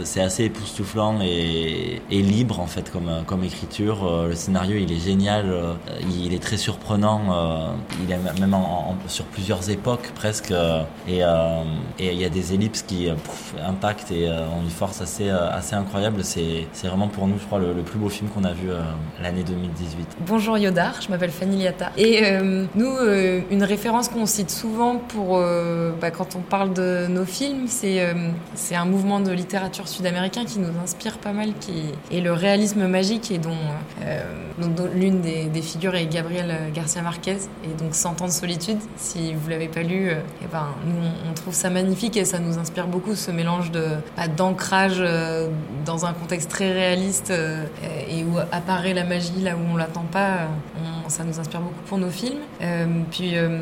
c'est 0.05 0.21
assez 0.21 0.45
époustouflant 0.45 1.21
et, 1.23 2.01
libre 2.11 2.61
en 2.61 2.67
fait 2.67 2.91
comme, 2.91 3.11
comme 3.27 3.45
écriture. 3.45 4.27
le 4.29 4.35
scénario 4.35 4.77
il 4.77 4.91
est 4.91 5.01
génial, 5.01 5.53
il 6.23 6.33
est 6.33 6.43
très 6.43 6.57
surprenant, 6.57 7.75
il 8.03 8.11
est 8.11 8.41
même 8.41 8.57
sur 9.07 9.25
plusieurs 9.27 9.69
époques 9.71 10.11
presque 10.15 10.53
et 11.09 11.23
il 11.99 12.21
y 12.21 12.25
a 12.25 12.29
des 12.29 12.55
ellipses 12.55 12.83
qui 12.83 13.09
impactent 13.65 14.11
et 14.11 14.29
ont 14.29 14.63
une 14.63 14.71
force 14.71 15.01
assez, 15.01 15.29
assez 15.29 15.75
incroyable. 15.75 16.21
C'est 16.23 16.67
vraiment 16.85 17.09
pour 17.09 17.27
nous, 17.27 17.39
je 17.39 17.45
crois, 17.45 17.59
le, 17.59 17.83
plus 17.83 17.99
beau 17.99 18.09
film 18.09 18.31
qu'on 18.31 18.45
a 18.45 18.53
vu 18.53 18.69
l'année 19.23 19.43
2018. 19.43 20.17
Bonjour 20.27 20.57
Yodar, 20.57 21.01
je 21.03 21.11
m'appelle 21.11 21.31
Fanny 21.31 21.59
Liata. 21.59 21.91
Et 21.97 22.25
euh, 22.25 22.65
nous, 22.75 22.97
euh, 22.97 23.34
une 23.50 23.64
référence 23.64 24.09
qu'on 24.09 24.26
cite 24.26 24.50
souvent 24.50 24.97
pour 24.97 25.38
euh, 25.38 25.93
bah, 26.00 26.11
quand 26.11 26.37
on 26.37 26.41
parle 26.41 26.73
de 26.73 27.07
nos 27.09 27.25
films, 27.25 27.67
c'est 27.69 28.14
c'est 28.55 28.75
un 28.75 28.85
mouvement 28.85 29.21
de 29.21 29.31
littérature 29.33 29.88
sud-américain 29.88 30.45
qui 30.45 30.59
nous 30.59 30.73
inspire 30.83 31.19
pas 31.19 31.33
mal, 31.33 31.50
qui 31.61 31.93
est 32.11 32.21
le 32.21 32.33
réalisme 32.33 32.87
magique 32.87 33.31
et 33.31 33.38
dont, 33.38 33.57
l'une 34.95 35.21
des, 35.21 35.62
figures 35.62 35.95
est 35.95 36.07
Gabriel 36.07 36.55
Garcia 36.75 37.03
Marquez 37.03 37.38
et 37.64 37.75
donc 37.79 37.95
Cent 37.95 38.21
ans 38.23 38.26
de 38.26 38.31
solitude. 38.31 38.79
Si 38.97 39.35
vous 39.35 39.49
l'avez 39.49 39.69
pas 39.69 39.83
lu, 39.83 40.11
eh 40.11 40.47
ben, 40.50 40.67
nous 40.87 41.09
on 41.29 41.35
trouve 41.35 41.55
ça 41.55 41.71
magnifique 41.71 42.17
et 42.17 42.25
ça 42.25 42.38
nous 42.38 42.59
inspire 42.59 42.87
beaucoup 42.87 43.14
ce 43.14 43.31
mélange 43.31 43.71
bah, 43.73 44.29
d'ancrage 44.29 45.03
dans 45.85 46.07
un 46.07 46.12
contexte 46.12 46.50
très 46.50 46.73
réaliste 46.73 47.31
et 47.31 48.25
où 48.25 48.38
apparaît 48.53 48.95
la 48.95 49.05
magie 49.05 49.41
là 49.41 49.55
où 49.57 49.73
on 49.73 49.76
l'attend 49.76 50.07
pas. 50.11 50.49
Ça 51.11 51.25
nous 51.25 51.39
inspire 51.39 51.61
beaucoup 51.61 51.83
pour 51.87 51.99
nos 51.99 52.11
films. 52.11 52.41
Euh, 52.63 52.87
puis 53.11 53.37
euh, 53.37 53.59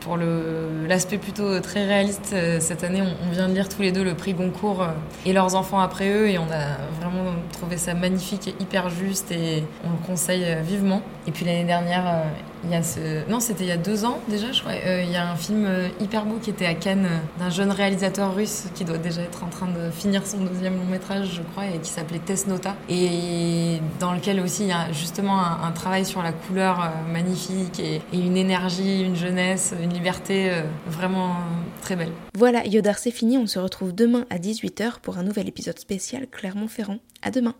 pour 0.00 0.16
l'aspect 0.16 1.18
plutôt 1.18 1.60
très 1.60 1.86
réaliste, 1.86 2.30
euh, 2.32 2.58
cette 2.60 2.84
année, 2.84 3.02
on, 3.02 3.30
vient 3.32 3.48
de 3.48 3.54
lire 3.54 3.68
tous 3.68 3.82
les 3.82 3.92
deux 3.92 4.04
le 4.04 4.14
prix 4.14 4.34
Goncourt 4.34 4.86
et 5.24 5.32
leurs 5.32 5.54
enfants 5.54 5.80
après 5.80 6.10
eux, 6.10 6.28
et 6.28 6.38
on 6.38 6.50
a 6.50 6.76
vraiment 7.00 7.30
trouvé 7.52 7.76
ça 7.76 7.94
magnifique 7.94 8.48
et 8.48 8.54
hyper 8.60 8.90
juste, 8.90 9.30
et 9.30 9.64
on 9.84 9.90
le 9.90 10.06
conseille 10.06 10.44
vivement. 10.64 11.02
Et 11.26 11.30
puis 11.30 11.44
l'année 11.44 11.64
dernière, 11.64 12.24
il 12.64 12.70
y 12.70 12.74
a 12.74 12.82
ce... 12.82 13.28
Non, 13.28 13.40
c'était 13.40 13.64
il 13.64 13.68
y 13.68 13.72
a 13.72 13.76
deux 13.76 14.04
ans 14.04 14.20
déjà, 14.28 14.52
je 14.52 14.60
crois. 14.60 14.72
Euh, 14.72 15.02
il 15.04 15.10
y 15.10 15.16
a 15.16 15.30
un 15.30 15.36
film 15.36 15.64
euh, 15.66 15.88
hyper 16.00 16.24
beau 16.24 16.38
qui 16.40 16.50
était 16.50 16.66
à 16.66 16.74
Cannes 16.74 17.06
euh, 17.06 17.38
d'un 17.38 17.50
jeune 17.50 17.70
réalisateur 17.70 18.34
russe 18.34 18.64
qui 18.74 18.84
doit 18.84 18.98
déjà 18.98 19.22
être 19.22 19.42
en 19.44 19.48
train 19.48 19.66
de 19.66 19.90
finir 19.90 20.26
son 20.26 20.38
deuxième 20.38 20.76
long 20.76 20.84
métrage, 20.84 21.28
je 21.34 21.42
crois, 21.42 21.66
et 21.66 21.78
qui 21.78 21.90
s'appelait 21.90 22.20
Tesnota. 22.20 22.76
Et 22.88 23.80
dans 23.98 24.12
lequel 24.12 24.40
aussi 24.40 24.62
il 24.64 24.68
y 24.68 24.72
a 24.72 24.92
justement 24.92 25.40
un, 25.40 25.72
travail 25.72 26.04
sur 26.04 26.22
la 26.22 26.32
couleur 26.32 26.92
magnifique 27.10 27.80
et, 27.80 28.02
une 28.12 28.36
énergie, 28.36 29.02
une 29.02 29.16
jeunesse, 29.16 29.74
une 29.82 29.92
liberté 29.92 30.52
vraiment 30.86 31.36
très 31.80 31.96
belle. 31.96 32.12
Voilà, 32.34 32.64
Yodar, 32.66 32.98
c'est 32.98 33.10
fini. 33.10 33.38
On 33.38 33.46
se 33.46 33.58
retrouve 33.58 33.94
demain 33.94 34.26
à 34.30 34.36
18h 34.36 35.00
pour 35.00 35.18
un 35.18 35.22
nouvel 35.22 35.48
épisode 35.48 35.78
spécial 35.78 36.26
Clermont-Ferrand. 36.30 36.98
À 37.22 37.30
demain. 37.30 37.54